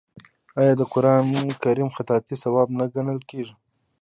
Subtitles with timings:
[0.59, 1.25] آیا د قران
[1.63, 3.53] کریم خطاطي ثواب نه ګڼل کیږي؟